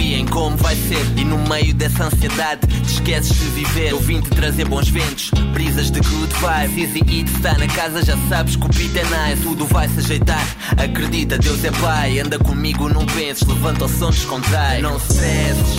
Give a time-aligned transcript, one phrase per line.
[0.00, 1.04] e em como vai ser.
[1.16, 3.90] E no meio dessa ansiedade, te esqueces de viver.
[3.92, 6.82] Eu vim te trazer bons ventos, brisas de good vibe.
[6.82, 9.42] Easy Eat está na casa, já sabes que o beat é nice.
[9.42, 10.44] Tudo vai se ajeitar,
[10.76, 12.18] acredita, Deus é pai.
[12.18, 14.82] Anda comigo, não penses, levanta o som, descontrai.
[14.82, 15.76] Não stresses,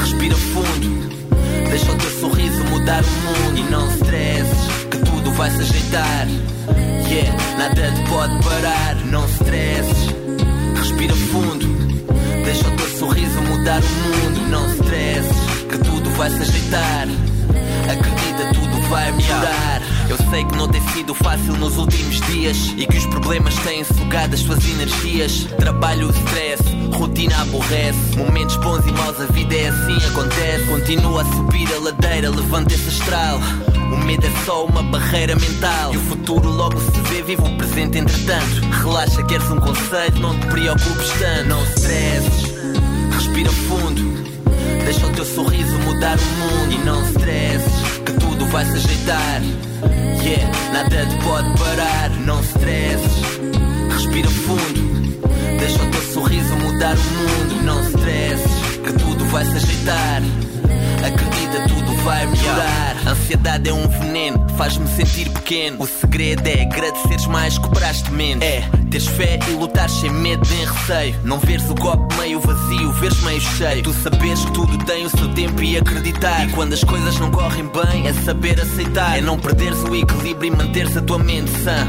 [0.00, 1.08] respira fundo.
[1.68, 6.26] Deixa o teu sorriso mudar o mundo e não stresses, que tudo vai se ajeitar.
[7.08, 10.14] Yeah, nada te pode parar, não stresses,
[10.76, 11.87] respira fundo.
[12.58, 15.36] Deixa o teu sorriso mudar o mundo, não stresses,
[15.70, 17.06] que tudo vai se ajeitar.
[17.88, 19.80] Acredita, tudo vai melhorar.
[20.08, 23.84] Eu sei que não tem sido fácil nos últimos dias e que os problemas têm
[23.84, 25.46] sugado as suas energias.
[25.56, 26.62] Trabalho, stress,
[26.96, 28.16] rotina aborrece.
[28.16, 30.64] Momentos bons e maus, a vida é assim, acontece.
[30.64, 33.38] Continua a subir a ladeira, levanta esse astral.
[33.92, 35.94] O medo é só uma barreira mental.
[35.94, 38.60] E o futuro logo se vê, vive o presente entretanto.
[38.82, 41.48] Relaxa, queres um conselho, não te preocupes tanto.
[41.48, 42.47] Não stresses,
[43.18, 44.24] respira fundo.
[44.84, 47.72] Deixa o teu sorriso mudar o mundo e não stresses,
[48.06, 49.42] que tudo vai se ajeitar.
[50.22, 53.12] Yeah, nada te pode parar, não stresses,
[53.92, 55.18] respira fundo.
[55.58, 58.52] Deixa o teu sorriso mudar o mundo, não stresses,
[58.84, 60.22] que tudo vai se ajeitar.
[61.04, 62.96] Acredita, tudo vai melhorar.
[63.06, 65.82] Ansiedade é um veneno, faz-me sentir pequeno.
[65.82, 68.44] O segredo é agradeceres mais, cobraste menos.
[68.44, 71.14] É teres fé e lutar sem medo nem receio.
[71.24, 73.82] Não veres o copo meio vazio, veres meio cheio.
[73.82, 76.46] Tu saberes que tudo tem o seu tempo e acreditar.
[76.46, 79.18] E quando as coisas não correm bem, é saber aceitar.
[79.18, 81.86] É não perderes o equilíbrio e manteres a tua mente sã.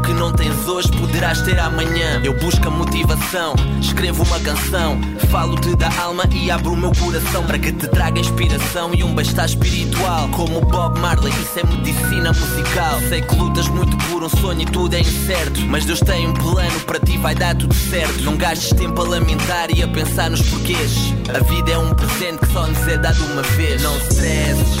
[0.00, 2.22] O que não tens hoje poderás ter amanhã.
[2.24, 4.98] Eu busco a motivação, escrevo uma canção,
[5.30, 9.14] falo-te da alma e abro o meu coração para que te traga inspiração e um
[9.14, 10.26] bem-estar espiritual.
[10.30, 12.98] Como Bob Marley, isso é medicina musical.
[13.10, 15.60] Sei que lutas muito por um sonho e tudo é incerto.
[15.68, 18.22] Mas Deus tem um plano para ti, vai dar tudo certo.
[18.22, 21.12] Não gastes tempo a lamentar e a pensar nos porquês.
[21.28, 23.82] A vida é um presente que só nos é dado uma vez.
[23.82, 24.76] Não stresses,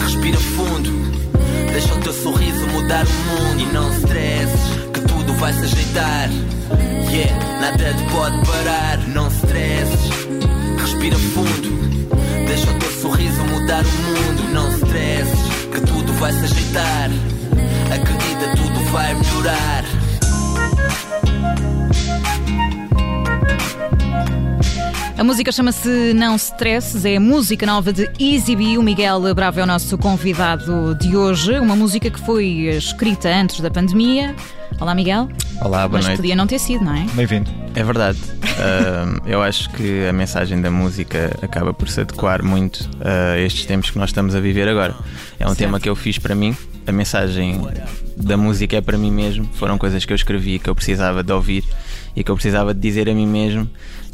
[0.00, 1.03] respira fundo.
[1.74, 4.60] Deixa o teu sorriso mudar o mundo e não stresses,
[4.92, 6.28] que tudo vai se ajeitar.
[7.10, 10.10] Yeah, nada te pode parar, não stresses,
[10.80, 12.46] respira fundo.
[12.46, 15.40] Deixa o teu sorriso mudar o mundo, não stresses,
[15.72, 17.10] que tudo vai se ajeitar.
[17.92, 20.03] Acredita, tudo vai melhorar.
[25.24, 28.76] A música chama-se Não Stresses, é a música nova de Easy B.
[28.76, 31.58] O Miguel Bravo é o nosso convidado de hoje.
[31.58, 32.44] Uma música que foi
[32.76, 34.36] escrita antes da pandemia.
[34.78, 35.30] Olá, Miguel.
[35.62, 36.18] Olá, boa Mas noite.
[36.18, 37.06] podia não ter sido, não é?
[37.14, 37.50] Bem-vindo.
[37.74, 38.18] É verdade.
[38.42, 43.64] Ahm, eu acho que a mensagem da música acaba por se adequar muito a estes
[43.64, 44.94] tempos que nós estamos a viver agora.
[45.40, 45.58] É um Certo.
[45.58, 46.54] tema que eu fiz para mim.
[46.86, 47.66] A mensagem
[48.14, 49.48] da música é para mim mesmo.
[49.54, 51.64] Foram coisas que eu escrevi, que eu precisava de ouvir
[52.14, 53.68] e que eu precisava de dizer a mim mesmo.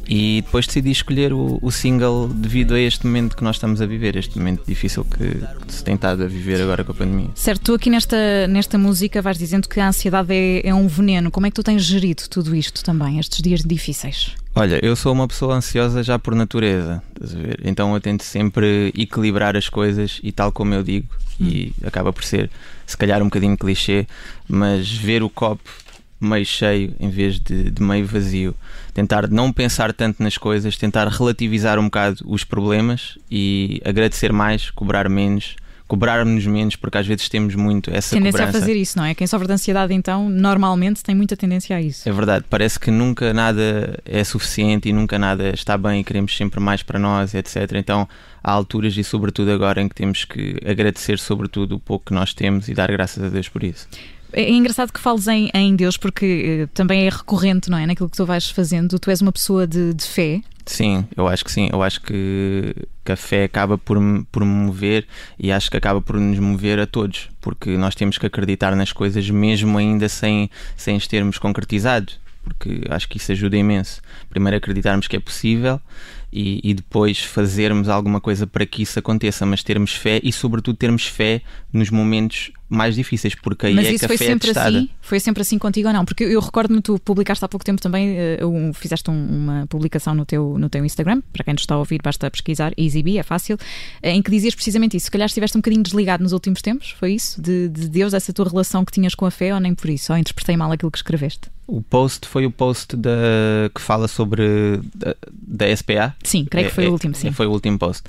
[0.09, 3.87] E depois decidi escolher o, o single devido a este momento que nós estamos a
[3.87, 7.29] viver, este momento difícil que, que se tem estado a viver agora com a pandemia.
[7.35, 11.31] Certo, tu aqui nesta, nesta música vais dizendo que a ansiedade é, é um veneno.
[11.31, 14.35] Como é que tu tens gerido tudo isto também, estes dias difíceis?
[14.55, 17.01] Olha, eu sou uma pessoa ansiosa já por natureza?
[17.65, 21.07] Então eu tento sempre equilibrar as coisas e tal como eu digo,
[21.41, 22.51] e acaba por ser
[22.85, 24.07] se calhar um bocadinho clichê,
[24.49, 25.71] mas ver o copo
[26.21, 28.55] meio cheio em vez de, de meio vazio.
[28.93, 34.71] Tentar não pensar tanto nas coisas, tentar relativizar um bocado os problemas e agradecer mais,
[34.71, 35.57] cobrar menos,
[35.91, 38.59] cobrar-nos menos, porque às vezes temos muito essa tendência cobrança.
[38.59, 39.13] a fazer isso, não é?
[39.13, 42.09] Quem sofre de ansiedade, então, normalmente tem muita tendência a isso.
[42.09, 46.37] É verdade, parece que nunca nada é suficiente e nunca nada está bem e queremos
[46.37, 47.73] sempre mais para nós, etc.
[47.75, 48.09] Então
[48.43, 52.33] há alturas e sobretudo agora em que temos que agradecer sobretudo o pouco que nós
[52.33, 53.89] temos e dar graças a Deus por isso.
[54.33, 57.87] É engraçado que fales em, em Deus, porque eh, também é recorrente, não é?
[57.87, 58.99] Naquilo que tu vais fazendo.
[58.99, 60.41] Tu és uma pessoa de, de fé.
[60.67, 61.69] Sim, eu acho que sim.
[61.73, 62.75] Eu acho que,
[63.05, 63.99] que a fé acaba por,
[64.31, 65.07] por me mover
[65.39, 68.93] e acho que acaba por nos mover a todos, porque nós temos que acreditar nas
[68.93, 72.13] coisas mesmo ainda sem, sem as termos concretizado,
[72.45, 74.01] porque acho que isso ajuda imenso.
[74.29, 75.81] Primeiro acreditarmos que é possível
[76.33, 80.77] e, e depois fazermos alguma coisa para que isso aconteça, mas termos fé e sobretudo
[80.77, 81.43] termos fé
[81.73, 84.47] nos momentos mais difíceis, porque aí Mas é isso que a foi fé é sempre
[84.47, 84.79] testada.
[84.79, 84.91] assim?
[85.01, 86.05] Foi sempre assim contigo ou não?
[86.05, 90.15] Porque eu recordo-me, tu publicaste há pouco tempo também, eh, um- fizeste um- uma publicação
[90.15, 93.25] no teu, no teu Instagram, para quem nos está a ouvir, basta pesquisar, EasyBee, é
[93.25, 93.59] fácil,
[94.01, 95.07] eh, em que dizias precisamente isso.
[95.07, 97.43] Se calhar estiveste um bocadinho desligado nos últimos tempos, foi isso?
[97.43, 100.13] De, de Deus, essa tua relação que tinhas com a fé, ou nem por isso?
[100.13, 101.51] Ou interpretei mal aquilo que escreveste?
[101.73, 103.11] O post foi o post da,
[103.75, 106.15] que fala sobre da, da SPA.
[106.25, 107.31] Sim, creio que foi É- o é- último, sim.
[107.31, 108.03] Foi o último post.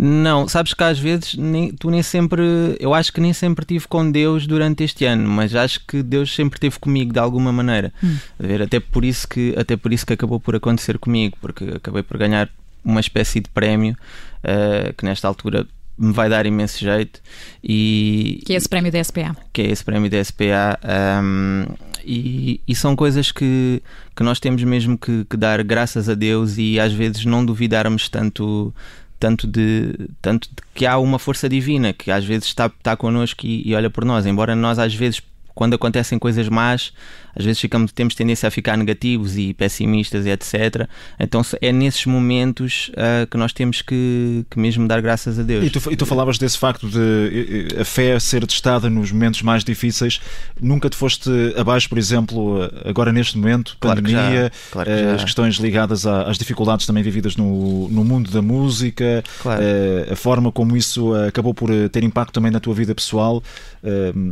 [0.00, 2.40] Não, sabes que às vezes nem, tu nem sempre,
[2.78, 6.32] eu acho que nem sempre tive com Deus durante este ano, mas acho que Deus
[6.32, 7.92] sempre esteve comigo de alguma maneira.
[8.04, 8.16] Hum.
[8.38, 12.02] ver, até por isso que até por isso que acabou por acontecer comigo, porque acabei
[12.04, 12.48] por ganhar
[12.84, 13.96] uma espécie de prémio
[14.44, 15.66] uh, que nesta altura
[15.98, 17.20] me vai dar imenso jeito
[17.62, 20.78] e que é esse prémio da SPA que é esse prémio da SPA
[21.22, 21.66] um,
[22.04, 23.82] e, e, são coisas que,
[24.16, 28.08] que nós temos mesmo que, que, dar graças a Deus e às vezes não duvidarmos
[28.08, 28.72] tanto
[29.18, 33.44] tanto de tanto de que há uma força divina que às vezes está, está connosco
[33.44, 34.26] e, e olha por nós.
[34.26, 35.20] Embora nós às vezes
[35.58, 36.92] quando acontecem coisas más,
[37.38, 40.88] às vezes ficamos, temos tendência a ficar negativos e pessimistas e etc.
[41.18, 45.64] Então é nesses momentos uh, que nós temos que, que, mesmo dar graças a Deus.
[45.64, 49.64] E tu, e tu falavas desse facto de a fé ser testada nos momentos mais
[49.64, 50.20] difíceis.
[50.60, 55.56] Nunca te foste abaixo, por exemplo, agora neste momento, pandemia, claro que claro as questões
[55.56, 59.62] ligadas às dificuldades também vividas no, no mundo da música, claro.
[59.62, 63.42] uh, a forma como isso acabou por ter impacto também na tua vida pessoal.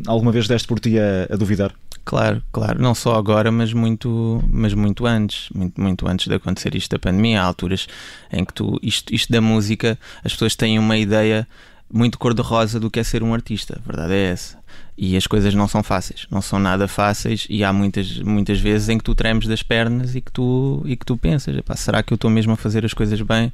[0.06, 1.72] Alguma vez deste por ti a a, duvidar.
[2.06, 6.76] Claro, claro, não só agora, mas muito, mas muito antes, muito, muito antes de acontecer
[6.76, 7.88] isto da pandemia, há alturas
[8.32, 11.48] em que tu, isto, isto da música, as pessoas têm uma ideia
[11.92, 14.56] muito cor-de-rosa do que é ser um artista, a verdade é essa.
[14.96, 17.46] E as coisas não são fáceis, não são nada fáceis.
[17.50, 20.96] E há muitas, muitas vezes em que tu tremes das pernas e que tu, e
[20.96, 23.52] que tu pensas, será que eu estou mesmo a fazer as coisas bem?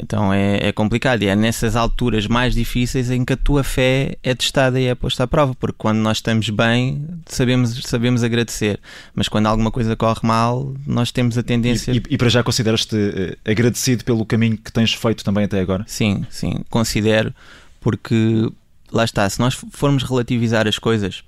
[0.00, 4.16] Então é, é, complicado e é nessas alturas mais difíceis em que a tua fé
[4.22, 8.80] é testada e é posta à prova, porque quando nós estamos bem sabemos, sabemos agradecer,
[9.14, 11.92] mas quando alguma coisa corre mal, nós temos a tendência.
[11.92, 15.60] E, e, e para já consideras-te uh, agradecido pelo caminho que tens feito também até
[15.60, 15.84] agora?
[15.86, 17.34] Sim, sim, considero,
[17.80, 18.50] porque
[18.92, 21.24] lá está, se nós formos relativizar as coisas,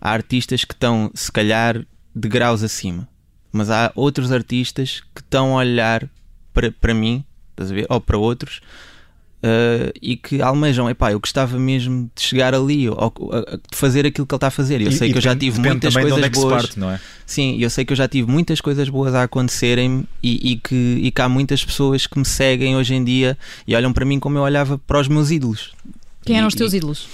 [0.00, 1.82] há artistas que estão, se calhar,
[2.14, 3.08] de graus acima,
[3.50, 6.08] mas há outros artistas que estão a olhar
[6.52, 7.86] para, para mim estás a ver?
[7.88, 8.60] Ou para outros.
[9.44, 13.12] Uh, e que almejam, epá, eu gostava mesmo de chegar ali, ou,
[13.72, 14.80] de fazer aquilo que ele está a fazer.
[14.80, 16.62] Eu e, sei e que eu já tive muitas coisas é boas.
[16.62, 17.00] Parte, não é?
[17.26, 21.00] Sim, eu sei que eu já tive muitas coisas boas a acontecerem e, e, que,
[21.02, 24.20] e que há muitas pessoas que me seguem hoje em dia e olham para mim
[24.20, 25.72] como eu olhava para os meus ídolos.
[26.24, 27.08] Quem eram os teus ídolos?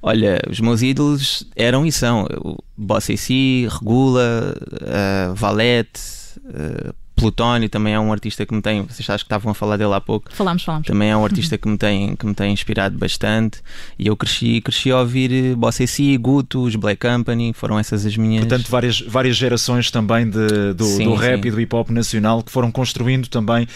[0.00, 2.26] Olha, os meus ídolos eram e são
[2.74, 6.00] Bossa e Si, Regula, uh, Valete,
[6.38, 8.82] uh, Plutónio também é um artista que me tem.
[8.82, 10.30] Vocês acho que estavam a falar dele há pouco.
[10.32, 10.86] Falámos, falámos.
[10.86, 13.62] Também é um artista que me tem, que me tem inspirado bastante.
[13.98, 18.04] E eu cresci, cresci a ouvir eh, Bossa C, Guto, os Black Company, foram essas
[18.04, 18.44] as minhas.
[18.44, 21.48] Portanto, várias, várias gerações também de, do, sim, do rap sim.
[21.48, 23.66] e do hip hop nacional que foram construindo também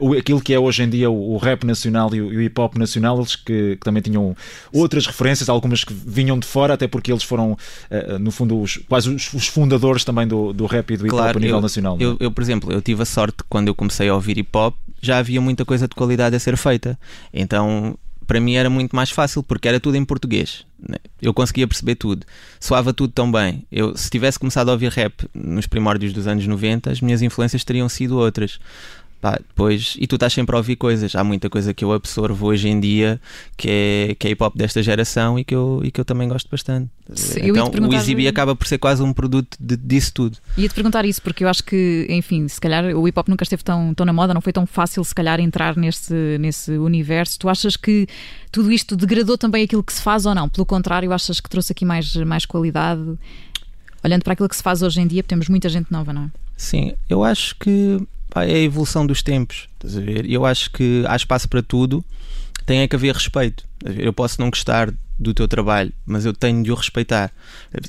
[0.00, 2.40] uh, aquilo que é hoje em dia o, o rap nacional e o, e o,
[2.40, 3.18] hip hop nacional.
[3.18, 4.34] Eles que, que, também tinham
[4.72, 8.78] outras referências, algumas que vinham de fora, até porque eles foram, uh, no fundo, os,
[8.88, 11.56] quase os, os, fundadores também do, do rap e do hip hop claro, a nível
[11.56, 11.96] eu, nacional.
[12.00, 14.74] Eu, eu, por exemplo, eu tive a sorte quando eu comecei a ouvir hip hop
[15.00, 16.98] já havia muita coisa de qualidade a ser feita.
[17.32, 17.96] Então
[18.26, 20.66] para mim era muito mais fácil porque era tudo em português.
[20.78, 20.96] Né?
[21.22, 22.26] Eu conseguia perceber tudo.
[22.58, 23.64] Soava tudo tão bem.
[23.70, 27.62] Eu, se tivesse começado a ouvir rap nos primórdios dos anos 90, as minhas influências
[27.62, 28.58] teriam sido outras.
[29.20, 31.14] Pá, depois, e tu estás sempre a ouvir coisas.
[31.16, 33.20] Há muita coisa que eu absorvo hoje em dia
[33.56, 36.28] que é, que é hip hop desta geração e que eu, e que eu também
[36.28, 36.90] gosto bastante.
[37.36, 40.38] Então o Easy acaba por ser quase um produto de, disso tudo.
[40.56, 43.64] Ia-te perguntar isso porque eu acho que, enfim, se calhar o hip hop nunca esteve
[43.64, 47.38] tão, tão na moda, não foi tão fácil se calhar entrar nesse, nesse universo.
[47.38, 48.06] Tu achas que
[48.52, 50.48] tudo isto degradou também aquilo que se faz ou não?
[50.48, 53.02] Pelo contrário, achas que trouxe aqui mais, mais qualidade?
[54.04, 56.30] Olhando para aquilo que se faz hoje em dia, temos muita gente nova, não é?
[56.56, 57.98] Sim, eu acho que
[58.36, 59.66] pá, é a evolução dos tempos.
[59.76, 60.30] Estás a ver?
[60.30, 62.04] Eu acho que há espaço para tudo,
[62.66, 63.64] tem é que haver respeito.
[63.82, 67.32] Eu posso não gostar do teu trabalho, mas eu tenho de o respeitar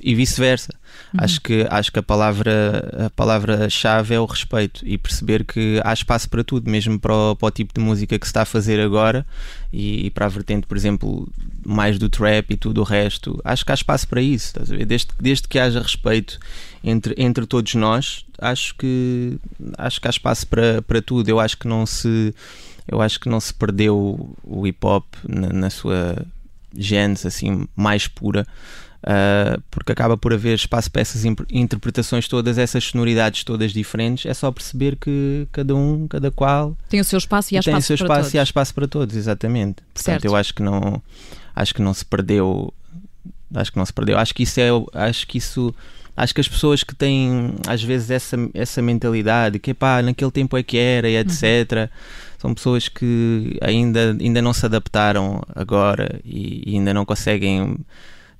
[0.01, 0.73] e vice-versa.
[1.13, 1.19] Uhum.
[1.21, 5.81] Acho que acho que a palavra a palavra chave é o respeito e perceber que
[5.83, 8.43] há espaço para tudo, mesmo para o, para o tipo de música que se está
[8.43, 9.25] a fazer agora
[9.73, 11.27] e, e, para a vertente, por exemplo,
[11.65, 13.41] mais do trap e tudo o resto.
[13.43, 14.53] Acho que há espaço para isso.
[14.87, 16.39] Desde, desde que haja respeito
[16.87, 19.37] entre, entre todos nós, acho que
[19.77, 21.27] acho que há espaço para, para tudo.
[21.27, 22.33] Eu acho que não se
[22.87, 26.25] eu acho que não se perdeu o hip hop na, na sua
[26.73, 28.47] gênese assim mais pura.
[29.03, 34.25] Uh, porque acaba por haver espaço para essas interpretações todas, essas sonoridades todas diferentes.
[34.25, 37.93] É só perceber que cada um, cada qual tem o seu espaço e há espaço,
[37.93, 38.33] espaço para todos.
[38.33, 39.75] e há espaço para todos, exatamente.
[39.93, 40.25] Portanto, certo.
[40.25, 41.01] eu acho que não
[41.55, 42.73] acho que não se perdeu,
[43.53, 44.17] acho que não se perdeu.
[44.17, 45.73] Acho que isso é, acho que isso
[46.17, 50.57] acho que as pessoas que têm às vezes essa, essa mentalidade que pá, naquele tempo
[50.57, 51.43] é que era e etc.
[51.71, 51.87] Uhum.
[52.39, 57.77] São pessoas que ainda, ainda não se adaptaram agora e, e ainda não conseguem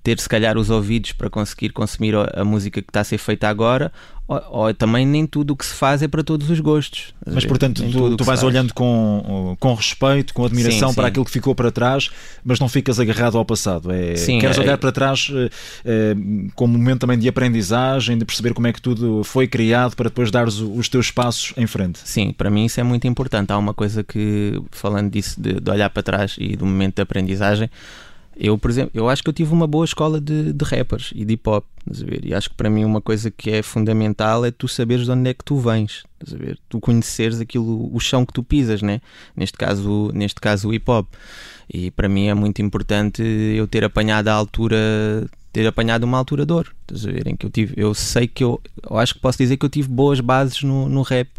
[0.08, 3.50] ter se calhar os ouvidos para conseguir consumir a música que está a ser feita
[3.50, 3.92] agora,
[4.26, 7.14] ou, ou, também nem tudo o que se faz é para todos os gostos.
[7.26, 11.10] Mas portanto, tu, tu vais olhando com, com respeito, com admiração sim, para sim.
[11.10, 12.10] aquilo que ficou para trás,
[12.44, 13.92] mas não ficas agarrado ao passado.
[13.92, 15.30] É, sim, queres é, olhar para trás
[15.84, 16.16] é,
[16.56, 20.08] como um momento também de aprendizagem, de perceber como é que tudo foi criado para
[20.08, 22.00] depois dares os teus passos em frente.
[22.06, 23.52] Sim, para mim isso é muito importante.
[23.52, 27.02] Há uma coisa que, falando disso, de, de olhar para trás e do momento de
[27.02, 27.70] aprendizagem,
[28.40, 31.26] eu, por exemplo, eu acho que eu tive uma boa escola de, de rappers e
[31.26, 31.66] de hip hop,
[32.24, 35.30] E acho que para mim uma coisa que é fundamental é tu saberes de onde
[35.30, 36.04] é que tu vens,
[36.70, 39.02] Tu conheceres aquilo, o chão que tu pisas, né?
[39.36, 41.08] Neste caso, neste caso o hip hop.
[41.72, 44.78] E para mim é muito importante eu ter apanhado a altura,
[45.52, 47.28] ter apanhado uma altura de ouro, estás a ver?
[47.28, 49.70] Em que eu tive, eu sei que eu, eu acho que posso dizer que eu
[49.70, 51.30] tive boas bases no, no rap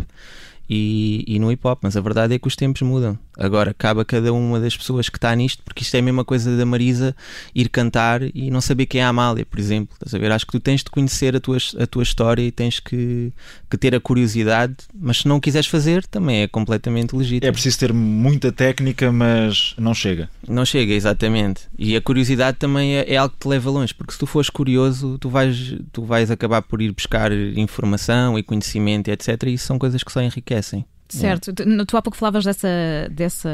[0.68, 3.18] e, e no hip hop, mas a verdade é que os tempos mudam.
[3.38, 6.24] Agora cabe a cada uma das pessoas que está nisto, porque isto é a mesma
[6.24, 7.14] coisa da Marisa
[7.54, 9.94] ir cantar e não saber quem é a Amália, por exemplo.
[9.94, 10.32] Estás a ver?
[10.32, 13.32] Acho que tu tens de conhecer a tua, a tua história e tens que,
[13.70, 17.48] que ter a curiosidade, mas se não quiseres fazer, também é completamente legítimo.
[17.48, 20.28] É preciso ter muita técnica, mas não chega.
[20.48, 21.62] Não chega, exatamente.
[21.78, 24.50] E a curiosidade também é, é algo que te leva longe, porque se tu fores
[24.50, 29.44] curioso, tu vais, tu vais acabar por ir buscar informação e conhecimento, etc.
[29.44, 30.84] E isso são coisas que só enriquecem.
[31.08, 32.68] Certo, tu, tu há pouco falavas dessa,
[33.10, 33.50] dessa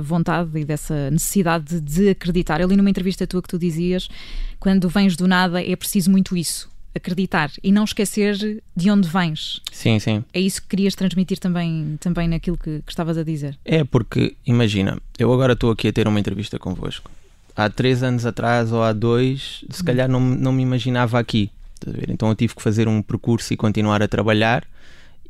[0.00, 2.60] vontade e dessa necessidade de acreditar.
[2.60, 4.08] Eu li numa entrevista tua que tu dizias:
[4.58, 9.60] quando vens do nada é preciso muito isso, acreditar e não esquecer de onde vens.
[9.70, 10.24] Sim, sim.
[10.32, 13.58] É isso que querias transmitir também, também naquilo que, que estavas a dizer.
[13.64, 17.10] É, porque imagina, eu agora estou aqui a ter uma entrevista convosco.
[17.56, 19.84] Há três anos atrás ou há dois, se hum.
[19.84, 21.50] calhar não, não me imaginava aqui.
[22.08, 24.66] Então eu tive que fazer um percurso e continuar a trabalhar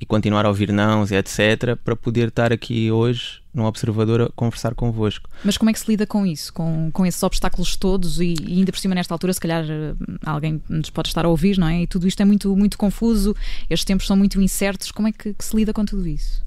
[0.00, 1.76] e continuar a ouvir nãos e etc.
[1.82, 5.30] para poder estar aqui hoje no Observador a conversar convosco.
[5.44, 6.52] Mas como é que se lida com isso?
[6.52, 9.94] Com, com esses obstáculos todos e, e ainda por cima nesta altura se calhar eh,
[10.26, 11.82] alguém nos pode estar a ouvir, não é?
[11.82, 13.34] E tudo isto é muito, muito confuso,
[13.70, 16.43] estes tempos são muito incertos, como é que, que se lida com tudo isso?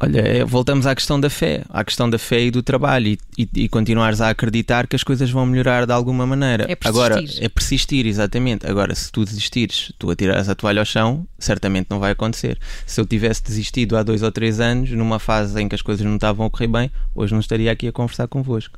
[0.00, 3.18] Olha, é, voltamos à questão da fé, à questão da fé e do trabalho e,
[3.38, 6.64] e, e, continuares a acreditar que as coisas vão melhorar de alguma maneira.
[6.64, 6.88] É persistir.
[6.88, 8.66] Agora, é persistir, exatamente.
[8.66, 12.58] Agora, se tu desistires, tu atirares a toalha ao chão, certamente não vai acontecer.
[12.84, 16.04] Se eu tivesse desistido há dois ou três anos, numa fase em que as coisas
[16.04, 18.76] não estavam a correr bem, hoje não estaria aqui a conversar convosco.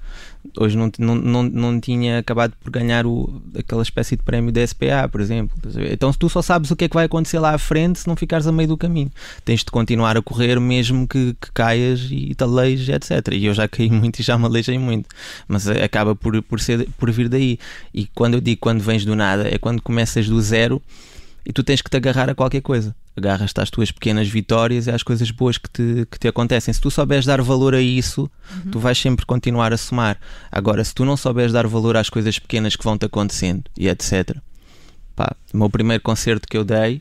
[0.58, 4.64] Hoje não, não, não, não tinha acabado por ganhar o, aquela espécie de prémio da
[4.66, 5.56] SPA, por exemplo.
[5.90, 8.06] Então, se tu só sabes o que é que vai acontecer lá à frente, se
[8.06, 9.10] não ficares a meio do caminho,
[9.44, 13.32] tens de continuar a correr mesmo que, que caias e te aleijes, etc.
[13.32, 15.08] E eu já caí muito e já me aleijei muito,
[15.46, 17.58] mas acaba por, por, ser, por vir daí.
[17.92, 20.82] E quando eu digo quando vens do nada, é quando começas do zero
[21.46, 22.94] e tu tens que te agarrar a qualquer coisa.
[23.16, 26.74] Agarras-te às tuas pequenas vitórias e às coisas boas que te, que te acontecem.
[26.74, 28.70] Se tu souberes dar valor a isso, uhum.
[28.72, 30.18] tu vais sempre continuar a somar.
[30.50, 34.36] Agora, se tu não souberes dar valor às coisas pequenas que vão-te acontecendo e etc.
[35.14, 37.00] Pá, o meu primeiro concerto que eu dei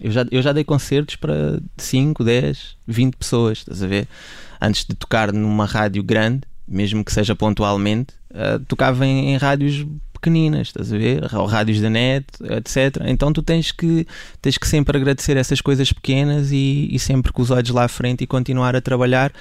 [0.00, 4.08] eu já, eu já dei concertos para 5, 10, 20 pessoas, estás a ver?
[4.60, 9.86] Antes de tocar numa rádio grande, mesmo que seja pontualmente, uh, tocava em, em rádios
[10.18, 11.34] pequeninas, estás a ver?
[11.34, 13.02] Ou rádios da net, etc.
[13.06, 14.06] Então tu tens que,
[14.42, 17.88] tens que sempre agradecer essas coisas pequenas e, e sempre com os olhos lá à
[17.88, 19.32] frente e continuar a trabalhar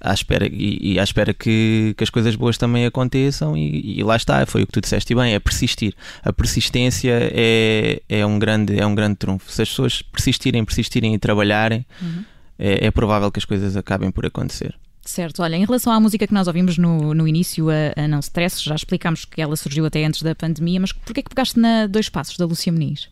[0.00, 4.02] à espera, e, e à espera que, que as coisas boas também aconteçam e, e,
[4.02, 5.94] lá está, foi o que tu disseste bem, é persistir.
[6.22, 9.50] A persistência é, é, um, grande, é um grande trunfo.
[9.50, 12.24] Se as pessoas persistirem, persistirem e trabalharem, uhum.
[12.58, 14.74] é, é provável que as coisas acabem por acontecer.
[15.04, 18.20] Certo, olha, em relação à música que nós ouvimos no, no início, a, a Não
[18.20, 21.86] Stress, já explicámos que ela surgiu até antes da pandemia, mas porquê que pegaste na
[21.86, 23.08] Dois Passos, da Lúcia Muniz?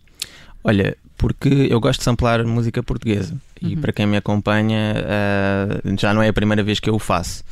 [0.62, 3.80] Olha, porque eu gosto de samplar música portuguesa e uhum.
[3.80, 7.42] para quem me acompanha uh, já não é a primeira vez que eu o faço.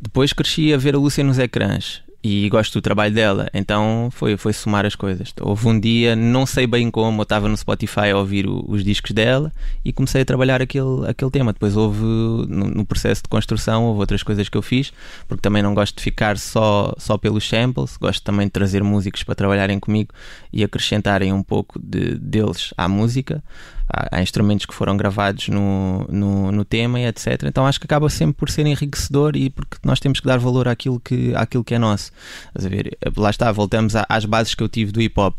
[0.00, 4.36] Depois cresci a ver a Lúcia nos ecrãs e gosto do trabalho dela, então foi,
[4.36, 5.32] foi somar as coisas.
[5.40, 8.82] Houve um dia, não sei bem como, eu estava no Spotify a ouvir o, os
[8.82, 9.52] discos dela
[9.84, 11.52] e comecei a trabalhar aquele, aquele tema.
[11.52, 14.92] Depois houve, no, no, processo de construção, houve outras coisas que eu fiz,
[15.28, 19.22] porque também não gosto de ficar só, só pelos samples, gosto também de trazer músicos
[19.22, 20.12] para trabalharem comigo
[20.52, 23.42] e acrescentarem um pouco de, deles à música
[23.88, 27.44] há, instrumentos que foram gravados no, no, no, tema e etc.
[27.44, 30.68] Então acho que acaba sempre por ser enriquecedor e porque nós temos que dar valor
[30.68, 32.12] àquilo que, àquilo que é nosso.
[32.54, 35.34] A ver, lá está, voltamos às bases que eu tive do hip hop.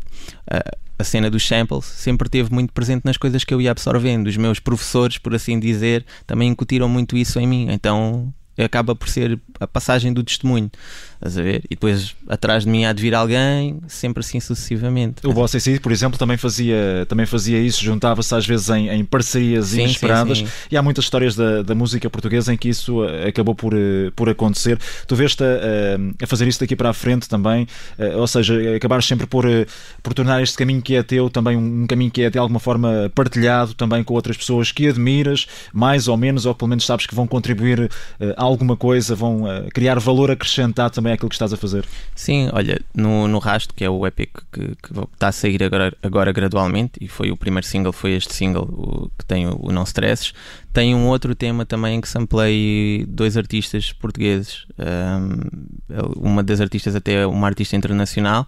[0.98, 4.26] a cena dos samples sempre teve muito presente nas coisas que eu ia absorvendo.
[4.26, 7.68] Os meus professores, por assim dizer, também incutiram muito isso em mim.
[7.70, 10.70] Então acaba por ser a passagem do testemunho.
[11.20, 11.62] Estás a ver?
[11.66, 15.26] E depois atrás de mim há de vir alguém, sempre assim sucessivamente.
[15.26, 19.04] O Bossa AC, por exemplo, também fazia, também fazia isso, juntava-se às vezes em, em
[19.04, 20.52] parcerias sim, inesperadas sim, sim.
[20.70, 24.10] e há muitas histórias da, da música portuguesa em que isso eh, acabou por, eh,
[24.16, 24.78] por acontecer.
[25.06, 27.66] Tu veste a, a fazer isso daqui para a frente também,
[27.98, 29.44] eh, ou seja, acabares sempre por,
[30.02, 33.12] por tornar este caminho que é teu também um caminho que é de alguma forma
[33.14, 37.14] partilhado também com outras pessoas que admiras, mais ou menos, ou pelo menos sabes que
[37.14, 37.90] vão contribuir
[38.50, 41.84] alguma coisa, vão criar valor acrescentado também aquilo que estás a fazer.
[42.14, 45.96] Sim, olha, no, no Rasto, que é o EP que, que, está a sair agora,
[46.02, 49.72] agora gradualmente, e foi o primeiro single, foi este single o, que tem o, o
[49.72, 50.32] Não Stresses,
[50.72, 54.66] tem um outro tema também em que samplei dois artistas portugueses.
[54.78, 58.46] Um, uma das artistas até é uma artista internacional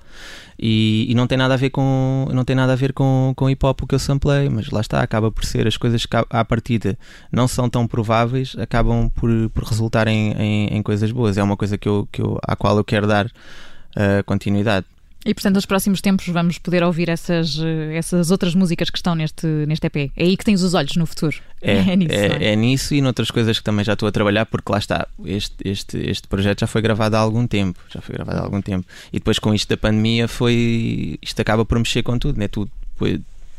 [0.59, 3.51] e, e, não tem nada a ver com não tem nada a ver com, com
[3.51, 6.17] hip hop o que eu samplei, mas lá está, acaba por ser as coisas que
[6.17, 6.97] à partida
[7.33, 11.37] não são tão prováveis, acabam por, por resultar em, em, em coisas boas.
[11.37, 14.87] É uma coisa que eu, que eu, à qual eu quero dar uh, continuidade.
[15.25, 19.15] E portanto, nos próximos tempos vamos poder ouvir essas, eh, essas outras músicas que estão
[19.15, 20.11] neste, neste EP.
[20.17, 21.37] É aí que tens os olhos no futuro.
[21.61, 22.53] É, é, nisso, é, é?
[22.53, 25.55] é nisso e noutras coisas que também já estou a trabalhar, porque lá está, este,
[25.65, 27.79] este, este projeto já foi gravado há algum tempo.
[27.89, 28.87] Já foi gravado há algum tempo.
[29.13, 31.19] E depois com isto da pandemia foi.
[31.23, 32.49] Isto acaba por mexer com tudo, né?
[32.49, 32.69] Tu,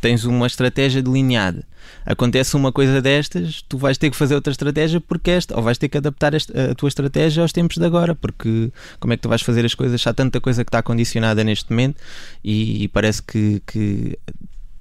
[0.04, 1.66] tens uma estratégia delineada.
[2.06, 5.78] Acontece uma coisa destas, tu vais ter que fazer outra estratégia porque esta, ou vais
[5.78, 8.70] ter que adaptar a tua estratégia aos tempos de agora, porque
[9.00, 10.06] como é que tu vais fazer as coisas?
[10.06, 12.02] Há tanta coisa que está condicionada neste momento
[12.44, 14.20] e, e parece que, que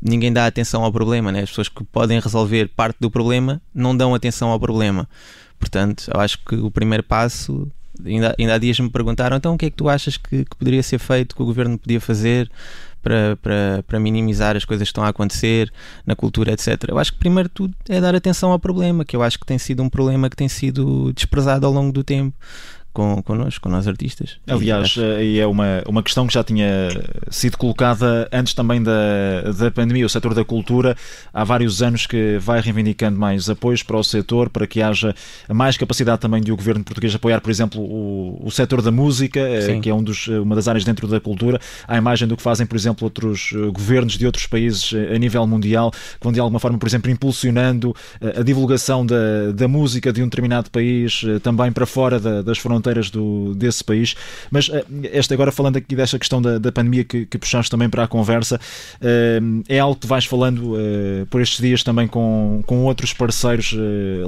[0.00, 1.42] ninguém dá atenção ao problema, né?
[1.42, 5.08] as pessoas que podem resolver parte do problema não dão atenção ao problema.
[5.56, 7.70] Portanto, eu acho que o primeiro passo
[8.04, 10.56] ainda, ainda há dias me perguntaram então o que é que tu achas que, que
[10.56, 12.50] poderia ser feito, que o governo podia fazer
[13.02, 15.72] para, para, para minimizar as coisas que estão a acontecer
[16.06, 16.84] na cultura, etc.
[16.88, 19.58] Eu acho que primeiro tudo é dar atenção ao problema, que eu acho que tem
[19.58, 22.34] sido um problema que tem sido desprezado ao longo do tempo
[22.92, 24.38] com, connosco, com nós artistas.
[24.46, 26.88] Aliás, aí é uma, uma questão que já tinha
[27.30, 30.04] sido colocada antes também da, da pandemia.
[30.04, 30.96] O setor da cultura
[31.32, 35.14] há vários anos que vai reivindicando mais apoios para o setor, para que haja
[35.48, 39.40] mais capacidade também de o governo português apoiar, por exemplo, o, o setor da música,
[39.40, 39.80] eh, Sim.
[39.80, 42.66] que é um dos, uma das áreas dentro da cultura, à imagem do que fazem,
[42.66, 46.40] por exemplo, outros eh, governos de outros países eh, a nível mundial, que vão de
[46.40, 51.72] alguma forma, por exemplo, impulsionando a divulgação da, da música de um determinado país também
[51.72, 54.14] para fora da, das fronteiras fronteiras do, desse país.
[54.50, 57.88] Mas uh, esta agora falando aqui desta questão da, da pandemia que, que puxaste também
[57.88, 62.62] para a conversa, uh, é algo que vais falando uh, por estes dias também com,
[62.66, 63.74] com outros parceiros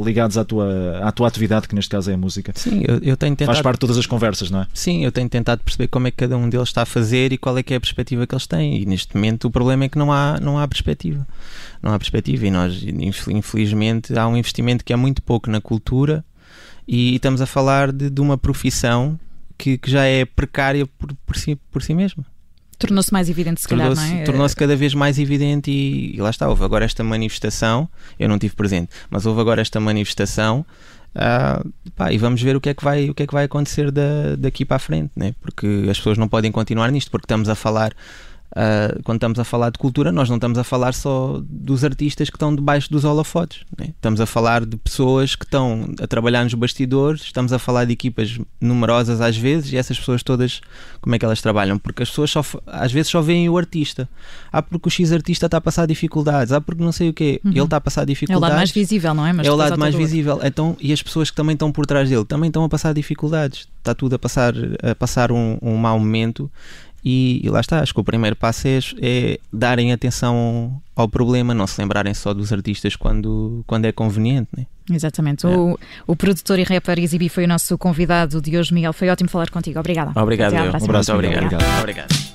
[0.02, 2.52] ligados à tua, à tua atividade, que neste caso é a música.
[2.54, 3.56] Sim, eu, eu tenho tentado.
[3.56, 4.66] Faz parte de todas as conversas, não é?
[4.72, 7.38] Sim, eu tenho tentado perceber como é que cada um deles está a fazer e
[7.38, 8.80] qual é que é a perspectiva que eles têm.
[8.82, 11.26] E neste momento o problema é que não há, não há perspectiva.
[11.82, 12.82] Não há perspectiva e nós,
[13.28, 16.24] infelizmente, há um investimento que é muito pouco na cultura
[16.86, 19.18] e estamos a falar de, de uma profissão
[19.56, 22.24] que, que, já é precária por, por, si, por si mesma.
[22.78, 24.24] Tornou-se mais evidente, se calhar, não é?
[24.24, 28.38] Tornou-se cada vez mais evidente e, e, lá está, houve agora esta manifestação, eu não
[28.38, 30.66] tive presente, mas houve agora esta manifestação
[31.14, 33.44] uh, pá, e vamos ver o que é que vai, o que é que vai
[33.44, 35.34] acontecer da, daqui para a frente, né?
[35.40, 37.94] porque as pessoas não podem continuar nisto, porque estamos a falar
[38.54, 42.30] Uh, quando estamos a falar de cultura, nós não estamos a falar só dos artistas
[42.30, 43.64] que estão debaixo dos holofotes.
[43.76, 43.88] Né?
[43.88, 47.92] Estamos a falar de pessoas que estão a trabalhar nos bastidores, estamos a falar de
[47.92, 50.60] equipas numerosas às vezes, e essas pessoas todas,
[51.00, 51.78] como é que elas trabalham?
[51.78, 54.08] Porque as pessoas só, às vezes só veem o artista.
[54.52, 57.40] Ah, porque o X artista está a passar dificuldades, ah, porque não sei o quê.
[57.44, 57.50] Uhum.
[57.50, 58.40] Ele está a passar dificuldades.
[58.40, 59.32] É o lado mais visível, não é?
[59.32, 60.38] Mas é o lado mais visível.
[60.44, 63.66] Então, e as pessoas que também estão por trás dele também estão a passar dificuldades.
[63.78, 66.48] Está tudo a passar, a passar um, um mau momento
[67.04, 71.52] e, e, lá está, acho que o primeiro passo é, é, darem atenção ao problema,
[71.52, 74.48] não se lembrarem só dos artistas quando, quando é conveniente.
[74.56, 74.64] Né?
[74.90, 75.44] Exatamente.
[75.44, 75.48] É.
[75.50, 78.92] O, o produtor e rapper Easy foi o nosso convidado de hoje, Miguel.
[78.92, 79.78] Foi ótimo falar contigo.
[79.78, 80.18] Obrigada.
[80.18, 80.54] Obrigado.
[80.54, 81.12] Um abraço.
[81.12, 81.44] Obrigado.
[81.44, 81.80] obrigado.
[81.80, 82.34] obrigado.